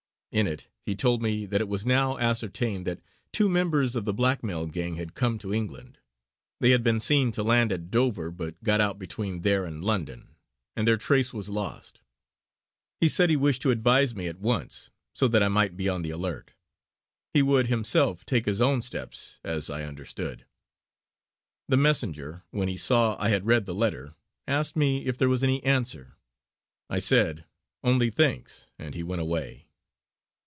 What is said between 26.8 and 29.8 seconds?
I said "only thanks" and he went away.